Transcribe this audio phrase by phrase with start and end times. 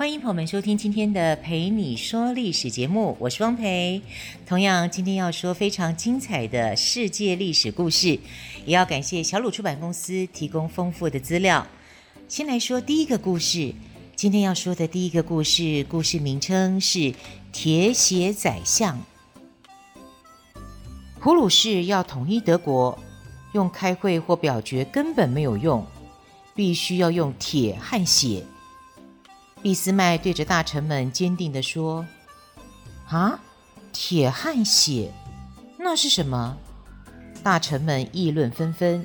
[0.00, 4.00] 欢迎朋友们收听今天的《陪你说历史》节目，我是汪培。
[4.46, 8.18] 同样，今天要说非常精彩的世界历史故事，
[8.64, 11.66] 也要感谢小鲁出版公司提供丰富的资料。
[12.28, 13.74] 先来说第一个故事，
[14.16, 16.98] 今天要说的第一个故事，故事名称是
[17.52, 18.98] 《铁血宰相》。
[21.20, 22.98] 普鲁士要统一德国。
[23.52, 25.84] 用开会或表决根本没有用，
[26.54, 28.42] 必须要用铁和血。
[29.62, 32.06] 俾斯麦对着大臣们坚定地说
[33.08, 33.38] ：“啊，
[33.92, 35.12] 铁和血，
[35.78, 36.56] 那是什么？”
[37.42, 39.04] 大臣们议论纷纷。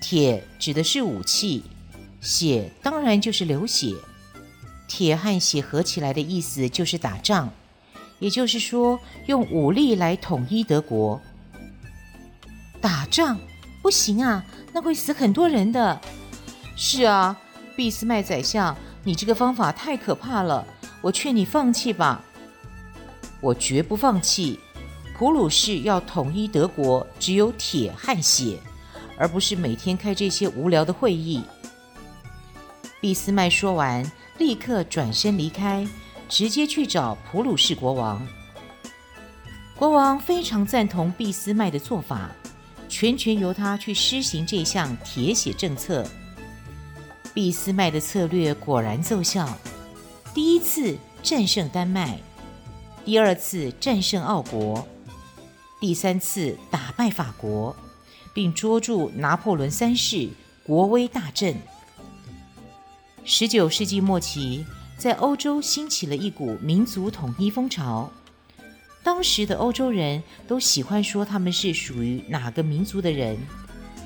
[0.00, 1.62] 铁指的是武器，
[2.20, 3.94] 血当然就是流血。
[4.88, 7.50] 铁和血合起来的意思就是打仗，
[8.18, 11.20] 也就是说，用武力来统一德国。
[12.80, 13.38] 打仗
[13.82, 16.00] 不行啊，那会死很多人的。
[16.76, 17.36] 是啊，
[17.76, 20.66] 俾斯麦宰相，你这个方法太可怕了，
[21.00, 22.24] 我劝你放弃吧。
[23.40, 24.58] 我绝不放弃。
[25.16, 28.58] 普鲁士要统一德国，只有铁和血，
[29.16, 31.40] 而不是每天开这些无聊的会议。
[33.00, 34.04] 俾斯麦说完，
[34.38, 35.86] 立刻转身离开，
[36.28, 38.26] 直接去找普鲁士国王。
[39.76, 42.28] 国王非常赞同俾斯麦的做法。
[42.88, 46.04] 全权由他去施行这项铁血政策。
[47.36, 49.46] 俾斯麦的策略果然奏效，
[50.32, 52.18] 第一次战胜丹麦，
[53.04, 54.88] 第二次战胜奥国，
[55.78, 57.76] 第三次打败法国，
[58.32, 60.30] 并捉住拿破仑三世，
[60.64, 61.54] 国威大振。
[63.22, 64.64] 十九世纪末期，
[64.96, 68.10] 在欧洲兴起了一股民族统一风潮。
[69.02, 73.36] 当时的欧洲人都喜欢说他们是属于哪个民族的人，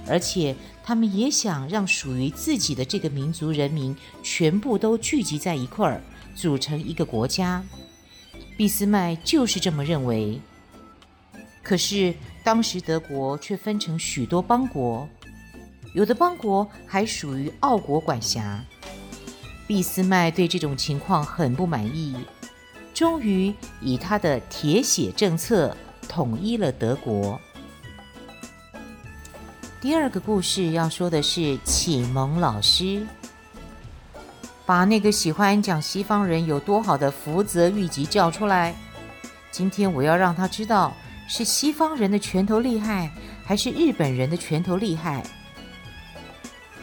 [0.09, 0.57] 而且
[0.91, 6.03] 他们也想让属于自己的这个民族人民全部都聚集在一块儿，
[6.35, 7.63] 组成一个国家。
[8.59, 10.41] 俾斯麦就是这么认为。
[11.63, 12.13] 可是
[12.43, 15.09] 当时德国却分成许多邦国，
[15.95, 18.61] 有的邦国还属于奥国管辖。
[19.69, 22.17] 俾斯麦对这种情况很不满意。
[22.93, 25.77] 终于以他的铁血政策
[26.09, 27.41] 统一了德国。
[29.81, 33.07] 第二个故事要说的是启蒙老师，
[34.67, 38.75] 把那个喜欢讲西方人有多好的福泽谕吉叫出来。
[39.51, 40.93] 今天我要让他知道，
[41.27, 43.11] 是西方人的拳头厉害，
[43.43, 45.23] 还是日本人的拳头厉害。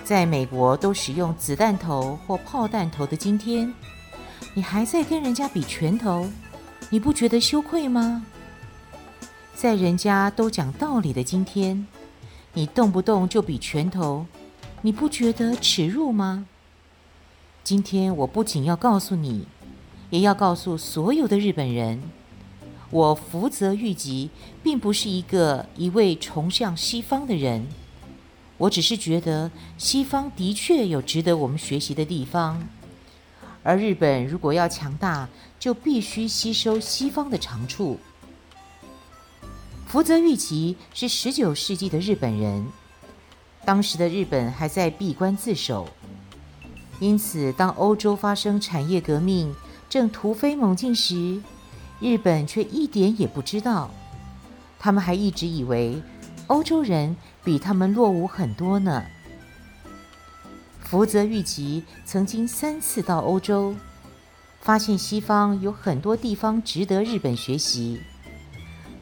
[0.03, 3.71] 在美国都使用子弹头或炮弹头的今天。
[4.55, 6.27] 你还在跟人家比拳头，
[6.89, 8.25] 你不觉得羞愧吗？
[9.53, 11.85] 在人家都讲道理的今天，
[12.57, 14.25] 你动不动就比拳头，
[14.81, 16.47] 你不觉得耻辱吗？
[17.63, 19.45] 今天我不仅要告诉你，
[20.09, 22.01] 也要告诉所有的日本人，
[22.89, 24.31] 我福泽諭吉
[24.63, 27.67] 并不是一个一味崇尚西方的人，
[28.57, 32.67] 我只是觉得西方的确有值得我们学习的地方。
[33.61, 35.29] 而日本如果要强大，
[35.59, 37.99] 就必须吸收西方的长处。
[39.87, 42.67] 福泽谕吉是十九世纪的日本人，
[43.63, 45.87] 当时的日本还在闭关自守，
[46.99, 49.55] 因此当欧洲发生产业革命，
[49.87, 51.41] 正突飞猛进时，
[52.01, 53.89] 日本却一点也不知道。
[54.77, 56.03] 他们还一直以为
[56.47, 59.05] 欧洲人比他们落伍很多呢。
[60.81, 63.73] 福泽谕吉曾经三次到欧洲，
[64.59, 68.01] 发现西方有很多地方值得日本学习。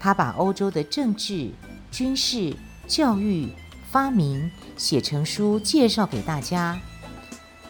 [0.06, 1.50] 他把欧洲的政治、
[1.90, 2.56] 军事、
[2.86, 3.50] 教育、
[3.90, 6.80] 发明写成书，介绍给大家。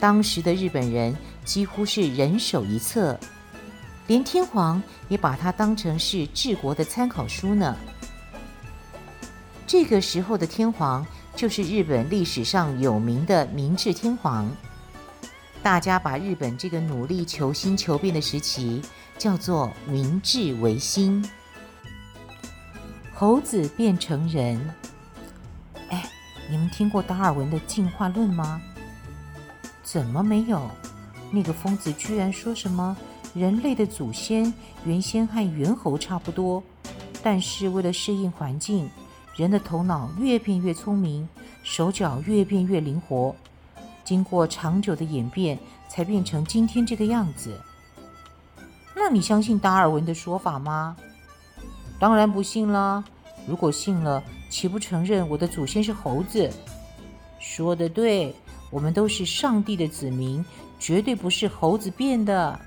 [0.01, 1.15] 当时的日本人
[1.45, 3.17] 几乎是人手一册，
[4.07, 7.73] 连天皇也把它当成是治国的参考书呢。
[9.65, 11.07] 这个时候的天皇。
[11.37, 14.49] 就是日本历史上有名的明治天皇，
[15.61, 18.81] 大家把日本这个努力求新求变的时期
[19.17, 21.25] 叫做明治维新。
[23.17, 24.59] 猴子变成人，
[25.89, 26.03] 哎，
[26.49, 28.61] 你们听过达尔文的进化论吗？
[29.83, 30.69] 怎么没有？
[31.31, 32.95] 那个疯子居然说什么
[33.33, 34.53] 人类的祖先
[34.83, 36.61] 原先和猿猴差不多，
[37.23, 38.89] 但是为了适应环境。
[39.37, 41.27] 人的头脑越变越聪明，
[41.63, 43.33] 手脚越变越灵活，
[44.03, 45.57] 经过长久的演变，
[45.87, 47.57] 才变成今天这个样子。
[48.93, 50.97] 那你相信达尔文的说法吗？
[51.99, 53.03] 当然不信啦。
[53.47, 56.49] 如果信了，岂不承认我的祖先是猴子？
[57.39, 58.33] 说得对，
[58.71, 60.43] 我们都是上帝的子民，
[60.79, 62.59] 绝对不是猴子变的。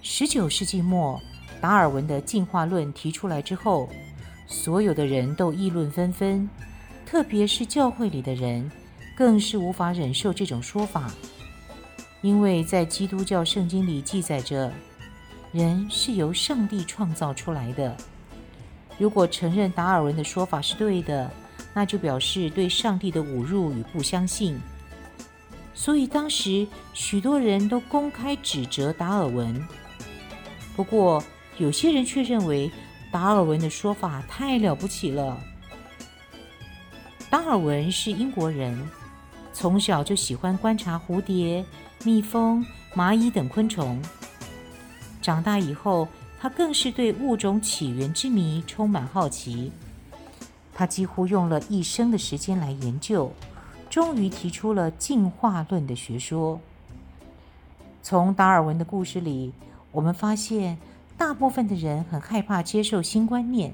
[0.00, 1.20] 十九世纪末，
[1.60, 3.88] 达尔文的进化论提出来之后，
[4.46, 6.48] 所有的人都议论纷纷，
[7.04, 8.70] 特别是教会里的人，
[9.16, 11.10] 更是无法忍受这种说法，
[12.22, 14.72] 因为在基督教圣经里记载着，
[15.52, 17.96] 人是由上帝创造出来的。
[18.98, 21.30] 如果承认达尔文的说法是对的，
[21.74, 24.58] 那就表示对上帝的侮辱与不相信。
[25.74, 29.62] 所以当时许多人都公开指责达尔文。
[30.74, 31.22] 不过
[31.58, 32.70] 有些人却认为，
[33.10, 35.38] 达尔文的说法太了不起了。
[37.28, 38.78] 达尔文是英国人，
[39.52, 41.64] 从小就喜欢观察蝴蝶、
[42.04, 42.64] 蜜蜂、
[42.94, 44.00] 蚂蚁等昆虫。
[45.26, 46.06] 长大以后，
[46.38, 49.72] 他更是对物种起源之谜充满好奇。
[50.72, 53.32] 他几乎用了一生的时间来研究，
[53.90, 56.60] 终于提出了进化论的学说。
[58.04, 59.52] 从达尔文的故事里，
[59.90, 60.78] 我们发现，
[61.18, 63.72] 大部分的人很害怕接受新观念，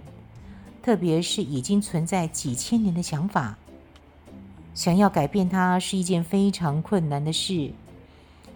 [0.82, 3.58] 特别是已经存在几千年的想法。
[4.72, 7.72] 想要改变它是一件非常困难的事，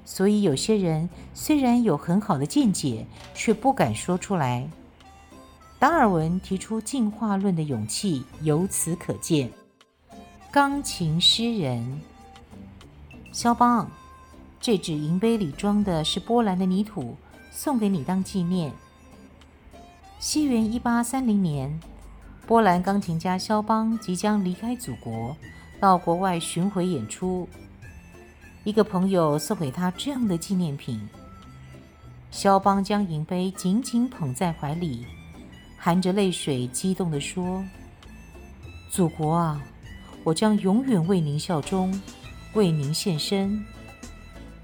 [0.06, 4.67] 所以有些人虽然有很好的见解，却不敢说出来。
[5.79, 9.50] 达尔文提出进化论的勇气由此可见。
[10.50, 12.00] 钢琴诗人
[13.32, 13.91] 肖邦，
[14.58, 17.14] 这只银杯里装的是波兰的泥土。
[17.50, 18.70] 送给你当纪念。
[20.19, 21.81] 西元一八三零年，
[22.47, 25.35] 波兰钢琴家肖邦即将离开祖国，
[25.81, 27.49] 到国外巡回演出。
[28.67, 31.01] 一个朋友送给他这样的纪念品。
[32.33, 35.07] 肖邦将银杯紧紧捧在怀里，
[35.79, 37.65] 含着泪水，激动地说
[38.91, 39.63] ：“祖国啊，
[40.25, 41.97] 我将永远为您效忠，
[42.55, 43.65] 为您献身。”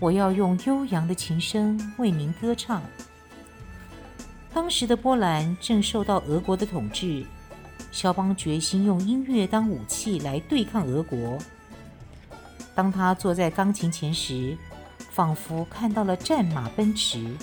[0.01, 2.83] 我要用悠扬的琴声为您歌唱。
[4.53, 7.25] 当时的波兰正受到俄国的统治，
[7.93, 11.39] 肖邦决心用音乐当武器来对抗俄国。
[12.75, 14.57] 当他坐在钢琴前时，
[15.11, 17.35] 仿佛看到了战马奔驰，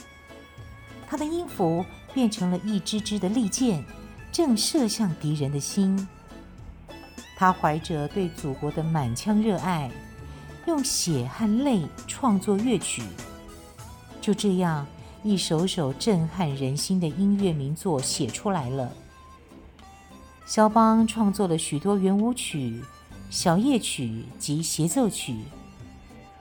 [1.08, 3.84] 他的音符变成了一支支的利箭，
[4.32, 6.08] 正射向敌人的心。
[7.36, 9.90] 他怀着对祖国的满腔热爱。
[10.68, 13.02] 用血和泪创作乐曲，
[14.22, 14.86] 就这样
[15.24, 18.92] 一首首震撼人心的音乐名作写出来了。
[20.46, 22.84] 肖邦创作了许多圆舞曲、
[23.30, 25.36] 小夜曲及协奏曲，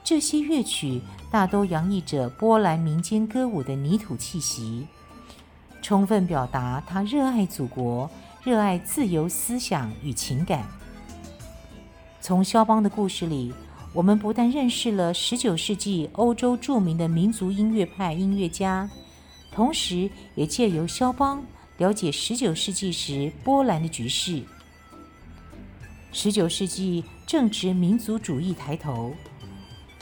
[0.03, 4.87] 这些乐曲大都洋溢着波兰民间歌舞的泥土气息，
[5.83, 8.11] 充分表达他热爱祖国、
[8.43, 10.65] 热爱自由思想与情感。
[12.23, 13.53] 从肖邦的故事里，
[13.93, 18.89] 我们不但认识了19世纪欧洲著名的民族音乐派音乐家，
[19.53, 21.45] 同时也借由肖邦
[21.77, 24.43] 了解19世纪时波兰的局势。
[26.11, 29.15] 十九世纪正值民族主义抬头，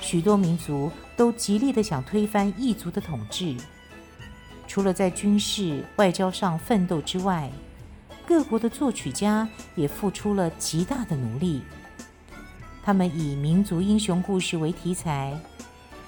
[0.00, 3.56] 许多民族都极力地想推翻异族的统治。
[4.68, 7.50] 除了在军事、外交上奋斗之外，
[8.24, 11.62] 各国的作曲家也付出了极大的努力。
[12.84, 15.36] 他们以民族英雄故事为题材，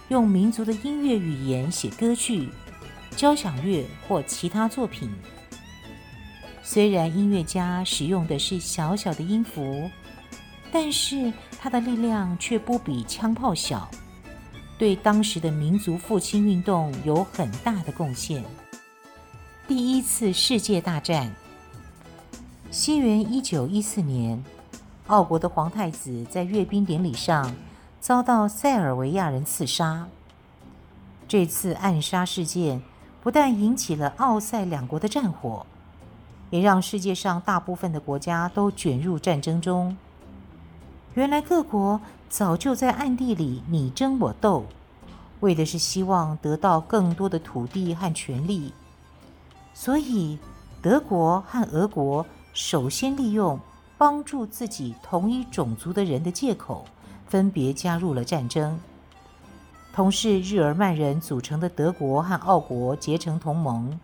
[0.09, 2.50] 用民族的音乐语言写歌剧、
[3.17, 5.11] 交响乐或其他作品。
[6.71, 9.91] 虽然音乐家使用的是小小的音符，
[10.71, 13.89] 但是他的力量却不比枪炮小，
[14.77, 18.45] 对当时的民族复兴运动有很大的贡献。
[19.67, 21.35] 第一次世界大战，
[22.71, 24.45] 西元一九一四年。
[25.07, 27.57] 奥国的皇太子在阅兵典礼上
[27.99, 30.07] 遭到塞尔维亚人刺杀。
[31.27, 32.83] 这次暗杀事件
[33.23, 35.65] 不但引起了奥塞两国的战火，
[36.50, 39.97] 也让世界上大部分的国家都卷入战争中。
[41.14, 44.64] 原来各国早就在暗地里你争我斗，
[45.40, 48.73] 为的是希望得到更多的土地和权力。
[49.75, 50.38] 所以，
[50.83, 53.59] 德国和俄国首先利用。
[54.00, 56.85] 帮助自己同一种族的人的借口，
[57.26, 58.78] 分别加入了战争。
[59.93, 63.99] 同是日耳曼人组成的德国和奥国结成同盟，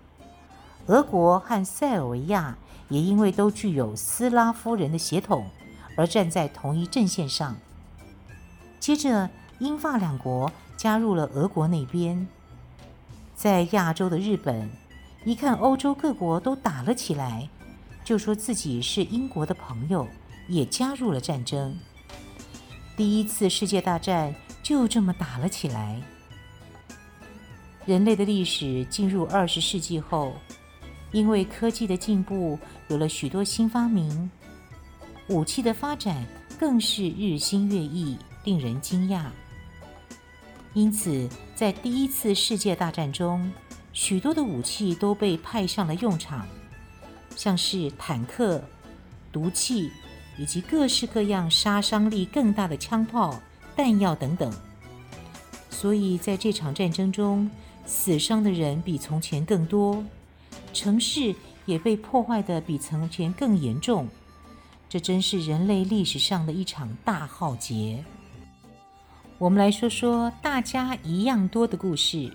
[0.87, 2.57] 俄国和塞尔维亚
[2.89, 5.49] 也因为都具有斯拉夫人的血统
[5.97, 7.57] 而站在同一阵线上。
[8.79, 12.27] 接着，英法两国加入了俄国那边。
[13.35, 14.71] 在亚洲的日本，
[15.25, 17.49] 一看欧洲各国都打了起来，
[18.05, 20.07] 就说自己是英国的朋友，
[20.49, 21.75] 也加入了战争。
[22.97, 26.01] 第一次世界大战就这么打了起来。
[27.87, 30.35] 人类的历史进入二十世纪后，
[31.15, 34.29] 因为科技的进步，有了许多新发明，
[35.29, 36.27] 武器的发展
[36.59, 39.27] 更是日新月异，令人惊讶。
[40.73, 43.49] 因此，在第一次世界大战中，
[43.93, 46.45] 许多的武器都被派上了用场，
[47.37, 48.61] 像是坦克、
[49.31, 49.93] 毒气
[50.37, 53.41] 以及各式各样杀伤力更大的枪炮、
[53.77, 54.53] 弹药等等。
[55.71, 57.49] 所以，在这场战争中，
[57.87, 60.05] 死伤的人比从前更多，
[60.75, 64.07] 城市也被破坏得比从前更严重。
[64.89, 68.05] 这真是人类历史上的一场大浩劫。
[69.39, 72.31] 我们来说说大家一样多的故事。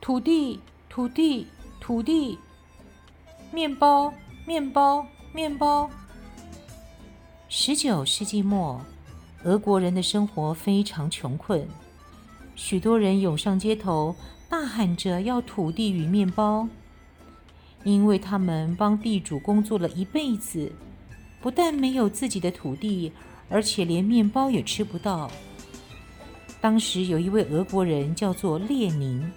[0.00, 1.46] 土地，土地，
[1.80, 2.38] 土地；
[3.52, 4.12] 面包，
[4.46, 5.90] 面包，面包。
[7.48, 8.80] 十九世纪末，
[9.44, 11.68] 俄国人的生活非常穷困，
[12.54, 14.14] 许多人涌上街头，
[14.48, 16.66] 大喊着要土地与面包，
[17.88, 20.70] 因为他们帮地主工作了一辈子，
[21.40, 23.10] 不但没有自己的土地，
[23.48, 25.30] 而且连面包也吃不到。
[26.60, 29.32] 当时有一位俄国人叫做列宁，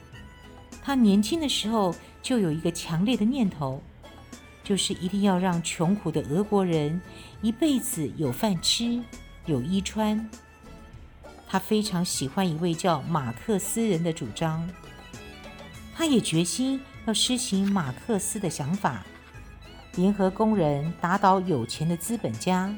[0.81, 3.81] 他年轻的时候就有一个强烈的念头，
[4.65, 7.00] 就是一定要让穷苦的俄国人
[7.41, 9.01] 一辈子有饭吃、
[9.46, 10.29] 有衣穿。
[11.48, 14.70] 他非常喜欢一位叫马克思人的主张，
[15.96, 19.05] 他也决心要施行马克思的想法，
[19.96, 22.74] 联合工人打倒有钱的资本家，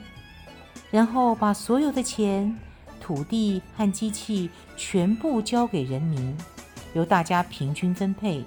[0.91, 2.57] 然后把所有的钱。
[3.01, 6.37] 土地和机器全部交给人民，
[6.93, 8.41] 由大家平均分配，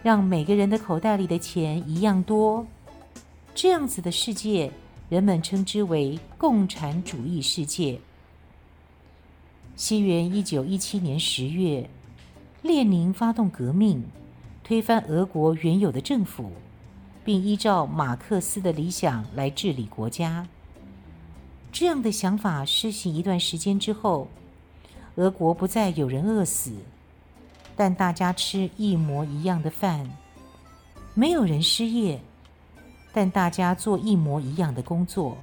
[0.00, 2.64] 让每个人的口袋里的钱一样多。
[3.52, 4.70] 这样子的世界，
[5.08, 7.98] 人们称之为共产主义世界。
[9.74, 11.90] 西元一九一七年十月，
[12.62, 14.04] 列宁发动革命，
[14.64, 16.52] 推翻俄国原有的政府，
[17.24, 20.46] 并依照马克思的理想来治理国家。
[21.72, 24.28] 这样的想法施行一段时间之后，
[25.16, 26.72] 俄国不再有人饿死，
[27.74, 30.06] 但大家吃一模一样的饭；
[31.14, 32.20] 没有人失业，
[33.12, 35.36] 但大家做一模一样的工作；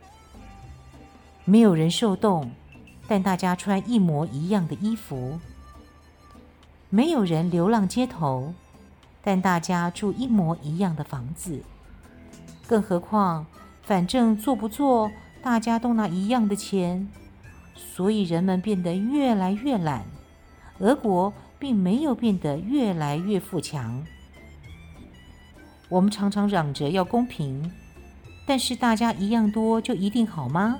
[1.45, 2.51] 没有人受冻，
[3.07, 5.39] 但大家穿一模一样的衣服；
[6.89, 8.53] 没有人流浪街头，
[9.23, 11.63] 但大家住一模一样的房子。
[12.67, 13.45] 更何况，
[13.83, 15.11] 反正做不做，
[15.41, 17.07] 大家都拿一样的钱，
[17.75, 20.05] 所以人们变得越来越懒。
[20.79, 24.05] 俄国并没有变得越来越富强。
[25.89, 27.71] 我们常常嚷着要公平，
[28.45, 30.79] 但是大家一样多就一定好吗？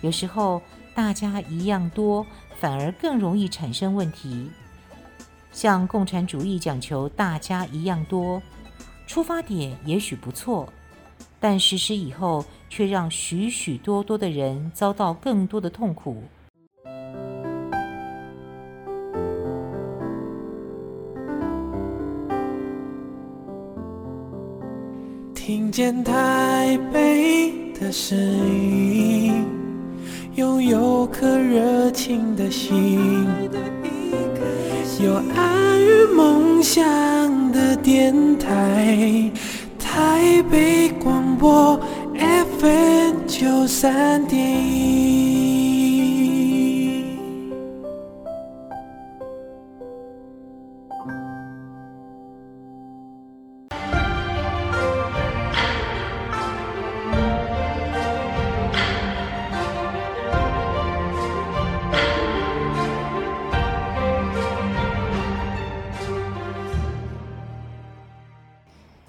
[0.00, 0.60] 有时候
[0.94, 2.26] 大家一样多
[2.58, 4.50] 反而更容易产生问题。
[5.54, 8.42] 像共产主义讲求大家一样多，
[9.06, 10.68] 出发点也许不错。
[11.38, 16.24] 但实施以后，却让许许多多的人遭到更多的痛苦。
[25.34, 29.46] 听见台北的声音，
[30.34, 33.28] 拥有颗热情的心，
[35.04, 36.82] 有爱与梦想
[37.52, 39.30] 的电台。
[39.78, 41.78] 台北广播
[42.58, 45.23] FM 九三点一。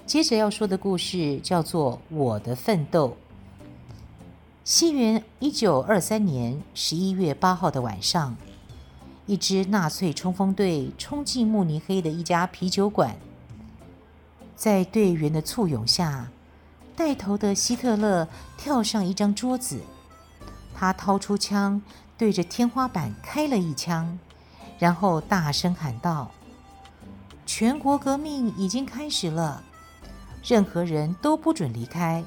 [0.06, 3.08] 接着要说的故事叫做《我的奋斗》。
[4.62, 8.36] 西元一九二三年十一月八号的晚上，
[9.26, 13.16] 一支纳粹冲锋队冲进慕尼黑的一家啤酒馆，
[14.54, 16.28] 在队员的簇拥下，
[16.94, 19.80] 带头的希特勒跳上一张桌子，
[20.72, 21.82] 他掏出枪
[22.16, 24.16] 对着天花板开了一枪，
[24.78, 26.30] 然后大声喊道
[27.44, 29.64] ：“全国革命已经开始了。”
[30.46, 32.22] 任何人都不准离开，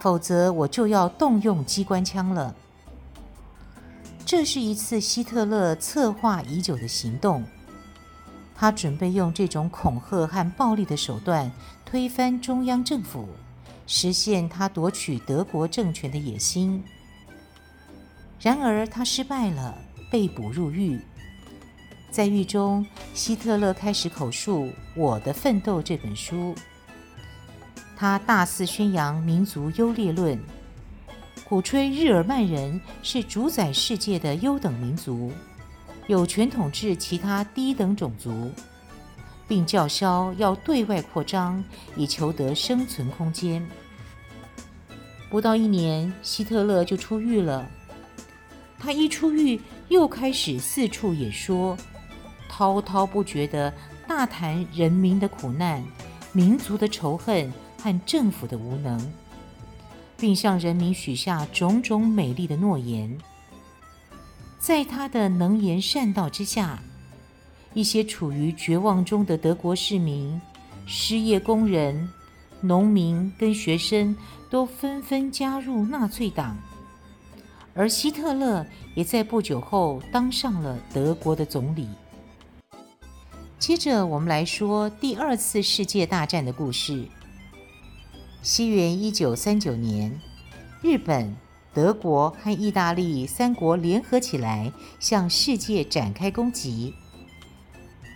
[0.00, 2.56] 否则我就要动用机关枪了。
[4.26, 7.44] 这是一次希特勒策划已久的行动，
[8.56, 11.50] 他准备用这种恐吓和暴力的手段
[11.84, 13.28] 推翻中央政府，
[13.86, 16.82] 实现他夺取德国政权的野心。
[18.40, 19.78] 然而他失败了，
[20.10, 21.00] 被捕入狱。
[22.10, 22.84] 在狱中，
[23.14, 24.64] 希特勒开始口述
[24.96, 26.56] 《我的奋斗》这本书。
[28.00, 30.40] 他大肆宣扬民族优劣论，
[31.44, 35.30] 鼓吹日耳曼人是主宰世界的优等民族，
[36.06, 38.50] 有权统治其他低等种族，
[39.46, 41.62] 并叫嚣要对外扩张，
[41.94, 43.62] 以求得生存空间。
[45.28, 47.68] 不到一年，希特勒就出狱了。
[48.78, 51.76] 他一出狱，又开始四处演说，
[52.48, 53.70] 滔滔不绝地
[54.08, 55.84] 大谈人民的苦难、
[56.32, 57.52] 民族的仇恨。
[57.80, 59.12] 和政府的无能，
[60.16, 63.18] 并向人民许下种种美丽的诺言。
[64.58, 66.82] 在他的能言善道之下，
[67.72, 70.38] 一些处于绝望中的德国市民、
[70.86, 72.08] 失业工人、
[72.60, 74.14] 农民跟学生
[74.50, 76.58] 都纷纷加入纳粹党，
[77.74, 81.88] 而希特勒也在不久后当上了德国的总理。
[83.58, 87.06] 接着，我们来说第二次世界大战的故事。
[88.42, 90.18] 西元一九三九年，
[90.80, 91.36] 日本、
[91.74, 96.94] 德国和意大利三国联合起来，向世界展开攻击。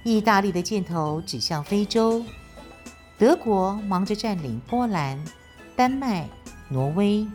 [0.03, 2.25] 意大利的箭头指向非洲，
[3.19, 5.23] 德国忙着占领波兰、
[5.77, 6.27] 丹麦、
[6.71, 7.27] 挪威，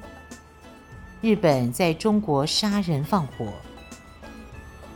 [1.22, 3.54] 日本在中国杀人放火。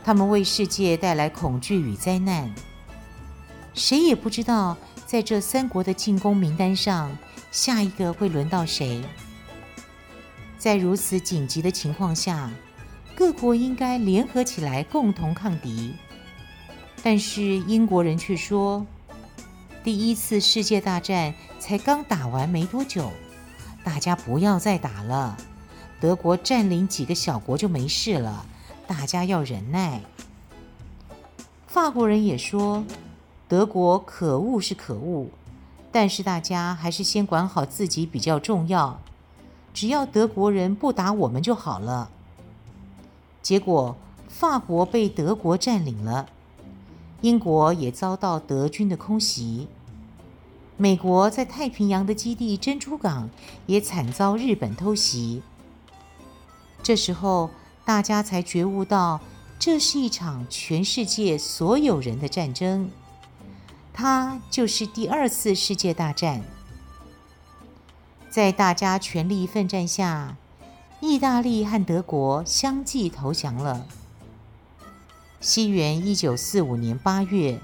[0.02, 2.52] 他们为世界带来恐惧与灾难。
[3.72, 7.16] 谁也不知道，在这三国的进攻名单上，
[7.54, 9.00] 下一个会轮到谁？
[10.58, 12.50] 在如此紧急的情况下，
[13.14, 15.94] 各国应该联合起来共同抗敌。
[17.00, 18.84] 但是英国人却说，
[19.84, 23.12] 第一次世界大战才刚打完没多久，
[23.84, 25.36] 大家不要再打了。
[26.00, 28.44] 德国占领几个小国就没事了，
[28.88, 30.00] 大家要忍耐。
[31.68, 32.84] 法国人也说，
[33.46, 35.28] 德国可恶是可恶。
[35.94, 39.00] 但是大家还是先管好自己比较重要，
[39.72, 42.10] 只要德国人不打我们就好了。
[43.40, 43.94] 结果
[44.26, 46.26] 法国被德国占领了，
[47.20, 49.68] 英国也遭到德军的空袭，
[50.76, 53.30] 美国在太平洋的基地珍珠港
[53.66, 55.44] 也惨遭日本偷袭。
[56.82, 57.50] 这时候
[57.84, 59.20] 大家才觉悟到，
[59.60, 62.90] 这是一场全世界所有人的战争。
[63.94, 66.42] 它就是第二次世界大战。
[68.28, 70.36] 在大家全力奋战下，
[71.00, 73.86] 意大利和德国相继投降了。
[75.40, 77.60] 西元一九四五年八月，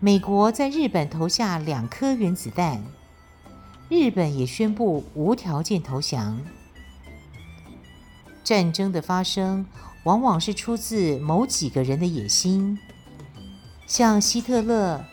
[0.00, 2.82] 美国在日本投下两颗原子弹，
[3.88, 6.40] 日本也宣布无条件投降。
[8.42, 9.64] 战争的发生
[10.02, 12.76] 往往是出自某几个人的野心，
[13.86, 15.04] 像希特勒。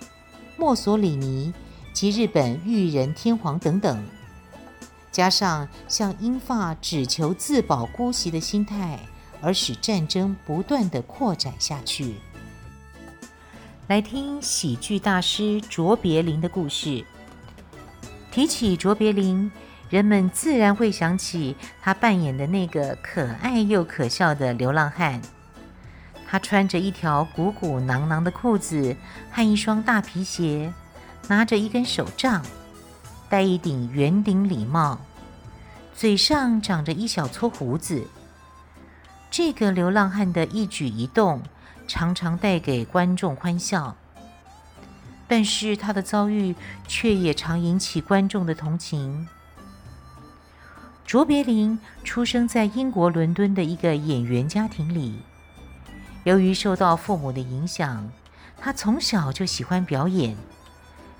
[0.57, 1.53] 墨索里尼
[1.93, 4.03] 及日本裕仁天皇等等，
[5.11, 8.99] 加上向英法只求自保姑息的心态，
[9.41, 12.15] 而使战争不断地扩展下去。
[13.87, 17.05] 来听喜剧大师卓别林的故事。
[18.31, 19.51] 提起卓别林，
[19.89, 25.21] 人们自然会想起他扮演的那个可爱又可笑的流浪汉。
[26.35, 28.93] 他穿着一条鼓鼓囊囊的裤子
[29.31, 30.73] 和一双大皮鞋，
[31.29, 32.43] 拿着一根手杖，
[33.29, 34.99] 戴一顶圆顶礼帽，
[35.95, 38.05] 嘴上长着一小撮胡子。
[39.31, 41.41] 这个流浪汉的一举一动
[41.87, 43.95] 常常带给观众欢笑，
[45.29, 46.53] 但是他的遭遇
[46.85, 49.25] 却也常引起观众的同情。
[51.05, 55.21] 卓别林出生在英国伦敦的一个演员家庭里。
[56.25, 58.09] 由于受到父母的影响，
[58.59, 60.35] 他从小就喜欢表演，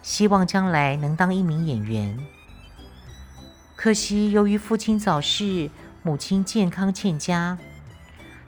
[0.02, 2.20] 希望将来能当一名演员。
[3.76, 5.70] 可惜由于父亲早逝，
[6.02, 7.56] 母亲健康欠佳，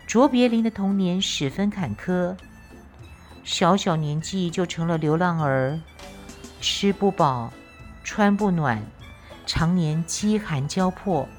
[0.08, 2.36] 卓别林的童年十分坎坷。
[3.44, 5.80] 小小年纪就成了流浪儿，
[6.60, 7.54] 吃不饱，
[8.04, 8.82] 穿不暖，
[9.46, 11.30] 常年饥寒交迫。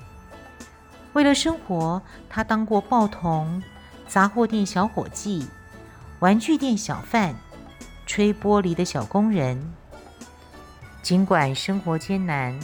[1.12, 2.00] 为了生活，
[2.30, 3.60] 他当过报童。
[4.08, 5.46] 杂货店小伙计、
[6.20, 7.34] 玩具店小贩、
[8.06, 9.62] 吹玻璃的小工人，
[11.02, 12.58] 尽管生活艰难，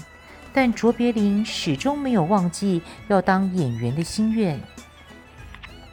[0.54, 4.58] 但卓别林始终没有忘记要当演员的心愿。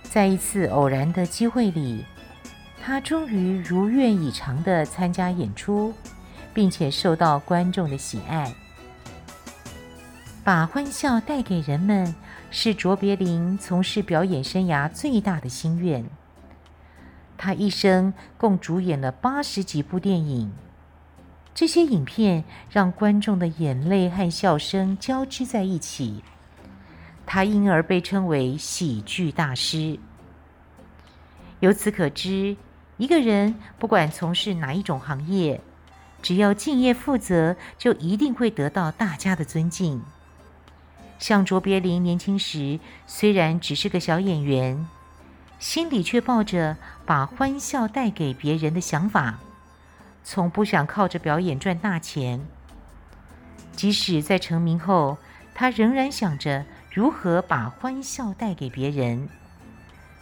[0.03, 2.05] 在一次偶然的机会里，
[2.81, 5.93] 他终于如愿以偿地参加演出，
[6.53, 8.53] 并且受到观众的喜爱。
[10.43, 12.15] 把欢笑带给人们，
[12.51, 16.05] 是卓别林从事表演生涯最大的心愿。
[17.37, 20.51] 他一生共主演了八十几部电影，
[21.55, 26.23] 这些影片让观众的眼泪和笑声交织在一起，
[27.25, 29.97] 他因而被称为喜剧大师。
[31.61, 32.57] 由此可知，
[32.97, 35.61] 一个人不管从事哪一种行业，
[36.21, 40.03] 只要敬业负责，就一定会得到大家的尊敬。
[41.21, 44.87] 像卓别林年轻时，虽然只是个小演员，
[45.59, 49.37] 心里却抱着把欢笑带给别人的想法，
[50.23, 52.43] 从不想靠着表演赚大钱。
[53.73, 55.19] 即使在成名后，
[55.53, 59.29] 他仍然想着如何把欢笑带给别人，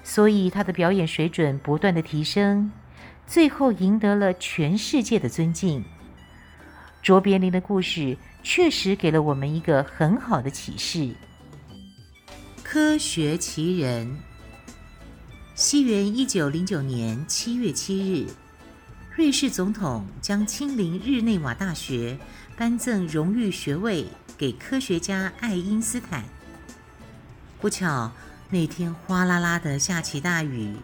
[0.03, 2.73] 所以他的表演水准不断的提升，
[3.25, 5.85] 最后赢得了全世界的尊敬。
[7.01, 11.13] 卓别林的故事确实给了我们一个很好的启示。
[12.63, 14.17] 科学奇人，
[15.55, 18.27] 西元一九零九年七月七日，
[19.15, 22.17] 瑞士总统将亲临日内瓦大学，
[22.57, 24.05] 颁赠荣誉学位
[24.37, 26.23] 给科学家爱因斯坦。
[27.59, 28.11] 不巧，
[28.49, 30.75] 那天哗啦啦的下起大雨，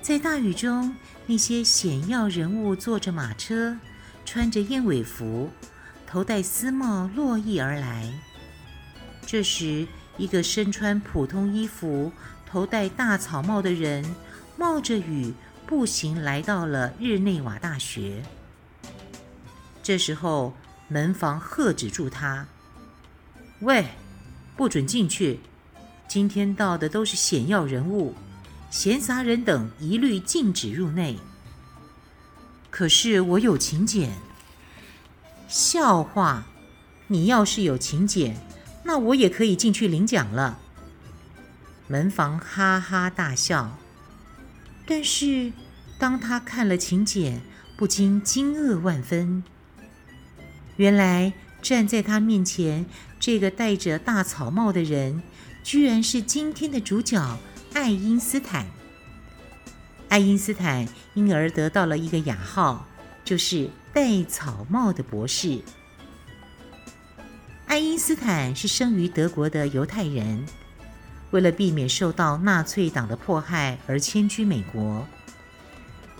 [0.00, 0.94] 在大雨中，
[1.26, 3.76] 那些显要人物坐着马车。
[4.24, 5.50] 穿着燕尾服，
[6.12, 8.06] 头戴丝帽，络绎而来。
[9.24, 9.86] 这时，
[10.18, 12.12] 一个身穿普通衣服、
[12.46, 14.04] 头戴大草帽的人，
[14.58, 15.32] 冒着雨
[15.66, 18.22] 步行来到了日内瓦大学。
[19.82, 20.54] 这时候，
[20.86, 22.46] 门房喝止住他
[23.60, 23.86] ：“喂，
[24.54, 25.40] 不准进去！
[26.06, 28.14] 今天到的都是显要人物，
[28.70, 31.18] 闲杂人等一律禁止入内。”
[32.68, 34.12] 可是我有请柬。
[35.52, 36.44] 笑话，
[37.08, 38.38] 你要是有请柬，
[38.84, 40.58] 那我也可以进去领奖了。
[41.88, 43.76] 门房哈哈大笑。
[44.86, 45.52] 但是
[45.98, 47.42] 当他看了请柬，
[47.76, 49.44] 不禁惊愕万分。
[50.76, 52.86] 原来站在他面前
[53.20, 55.22] 这个戴着大草帽的人，
[55.62, 57.38] 居然是今天的主角
[57.74, 58.68] 爱因斯坦。
[60.08, 62.86] 爱因斯坦因而得到了一个雅号，
[63.22, 65.60] 就是戴草帽的博士。
[67.66, 70.46] 爱因斯坦是生于德国的犹太人，
[71.30, 75.06] 为了避免受到纳粹党的迫害而迁居美国。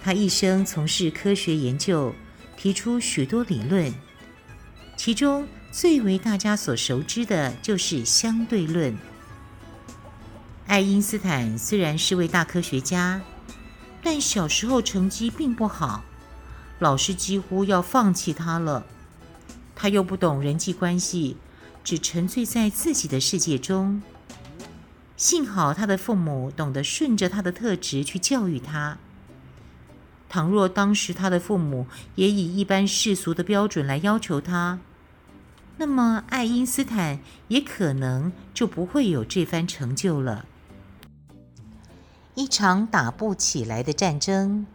[0.02, 2.14] 他一生从事科学研究，
[2.58, 3.94] 提出许多理论，
[4.94, 8.94] 其中最为大家所熟知的就是相对论。
[10.66, 13.22] 爱因斯坦虽然是位大科学家。
[14.04, 16.02] 但小时候成绩并不好，
[16.82, 18.84] 老师几乎要放弃他了。
[19.76, 21.36] 他又不懂人际关系，
[21.84, 24.02] 只沉醉在自己的世界中。
[25.16, 28.98] 幸好他的父母懂得顺着他的特质去教育他。
[30.28, 34.80] 倘若当时他的父母也以一般世俗的标准来要求他，
[35.76, 40.46] 那么爱因斯坦也可能就不会有这番成就了。
[42.34, 44.66] 一场打不起来的战争，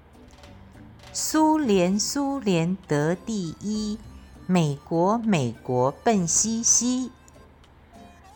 [1.20, 3.98] 苏联苏联得第一，
[4.46, 7.10] 美国美国笨兮兮。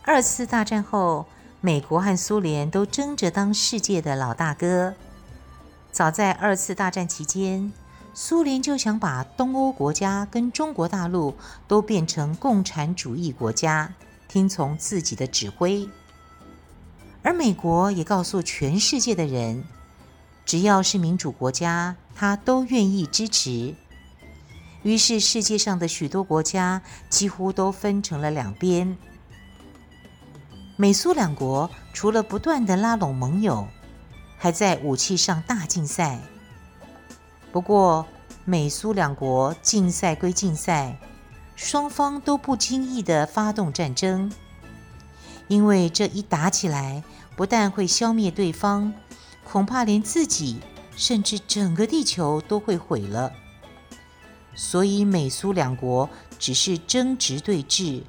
[0.01, 1.27] 二次大战后，
[1.61, 4.95] 美国和苏联都争着当世界的老大哥。
[5.91, 7.71] 早在二次大战期间，
[8.15, 11.35] 苏联就想把东欧国家跟中国大陆
[11.67, 13.93] 都变成共产主义国家，
[14.27, 15.87] 听从自己的指挥。
[17.21, 19.63] 而美国也告诉全世界的人，
[20.51, 23.73] 只要是民主国家，他都愿意支持。
[24.83, 28.97] 于是，世界上的许多国家几乎都分成了两边。
[30.75, 33.65] 美苏两国除了不断地拉拢盟友，
[34.37, 36.19] 还在武器上大竞赛。
[37.53, 38.05] 不过，
[38.43, 40.97] 美苏两国竞赛归竞赛，
[41.55, 44.29] 双方都不轻易地发动战争。
[45.47, 47.01] 因为这一打起来，
[47.37, 48.93] 不但会消灭对方，
[49.43, 50.59] 恐怕连自己
[50.95, 53.33] 甚至整个地球都会毁了。
[54.53, 58.03] 所以美苏两国只是争执对峙，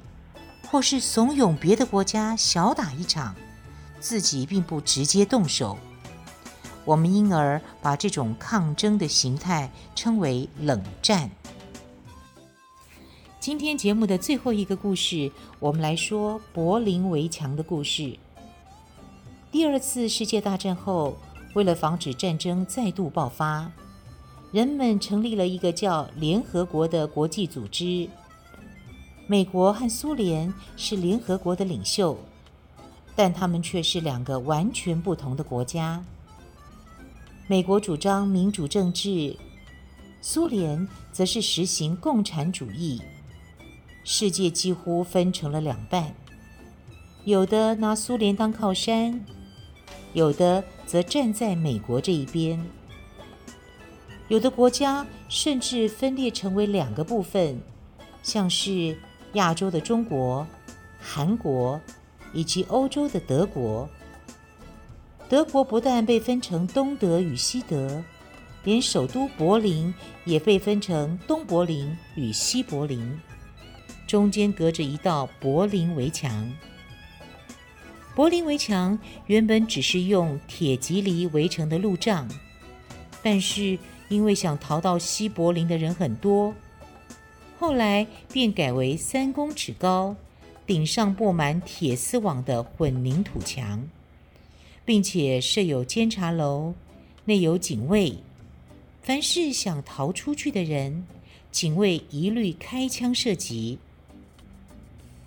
[0.69, 3.35] 或是怂恿别的国家小打一场，
[3.99, 5.77] 自己并不直接动手。
[6.85, 11.31] 我们因而把这种抗争的形态称为冷战。
[13.39, 18.17] 今天节目的最后一个故事，我们来说柏林围墙的故事。
[19.53, 21.15] 第二次世界大战后，
[21.53, 23.71] 为了防止战争再度爆发，
[24.51, 28.09] 人们成立了一个叫联合国的国际组织。
[29.27, 32.17] 美国和苏联是联合国的领袖，
[33.15, 36.03] 但他们却是两个完全不同的国家。
[37.45, 39.37] 美国主张民主政治，
[40.19, 42.99] 苏联则是实行共产主义。
[44.03, 46.15] 世界几乎分成了两半，
[47.23, 49.23] 有的拿苏联当靠山，
[50.13, 52.63] 有的则站在美国这一边。
[54.29, 57.59] 有的国家甚至分裂成为两个部分，
[58.21, 58.97] 像是
[59.33, 60.47] 亚洲的中国、
[60.99, 61.79] 韩国
[62.33, 63.87] 以及欧洲的德国。
[65.27, 68.03] 德国不但被分成东德与西德，
[68.63, 69.93] 连首都柏林
[70.25, 73.19] 也被分成东柏林与西柏林。
[74.05, 76.51] 中间隔着一道柏林围墙。
[78.15, 82.29] 柏林围墙原本只是用铁蒺藜围成的路障，
[83.23, 86.53] 但是因为想逃到西柏林的人很多，
[87.59, 90.15] 后来便改为三公尺高、
[90.67, 93.83] 顶上布满铁丝网的混凝土墙，
[94.85, 96.75] 并且设有监察楼，
[97.25, 98.15] 内有警卫。
[99.01, 101.05] 凡是想逃出去的人，
[101.51, 103.79] 警卫一律开枪射击。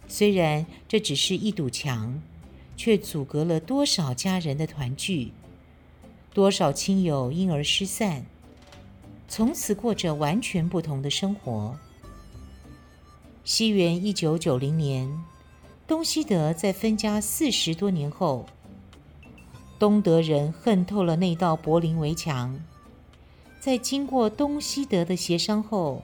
[0.06, 2.22] 虽然这只是一堵墙，
[2.76, 5.32] 却阻隔了多少家人的团聚，
[6.32, 8.26] 多少亲友因而失散，
[9.26, 11.78] 从此过着完全不同的生活。
[13.44, 15.10] 西元一九九零年，
[15.86, 18.46] 东西德在分家四十多年后，
[19.78, 22.60] 东德人恨透了那道柏林围墙，
[23.58, 26.02] 在经过东西德的协商后，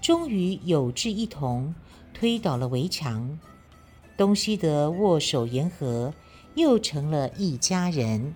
[0.00, 1.74] 终于有志一同。
[2.16, 3.40] 推倒了围墙，
[4.16, 6.14] 东西德握手言和，
[6.54, 8.34] 又成了一家人。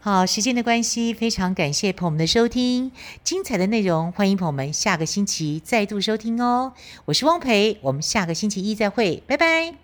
[0.00, 2.90] 好，时间的关系，非常感谢朋友们的收听，
[3.22, 6.72] 精彩的内容，欢迎朋友们下个星期再度收听哦。
[7.04, 9.81] 我是汪培，我们下个星期一再会，拜拜。